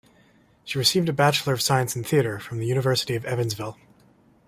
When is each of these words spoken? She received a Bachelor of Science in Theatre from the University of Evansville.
She 0.63 0.79
received 0.79 1.09
a 1.09 1.13
Bachelor 1.13 1.53
of 1.53 1.61
Science 1.61 1.95
in 1.95 2.03
Theatre 2.03 2.39
from 2.39 2.57
the 2.57 2.65
University 2.65 3.13
of 3.13 3.23
Evansville. 3.23 3.77